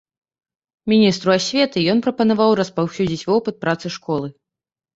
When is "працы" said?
3.69-3.87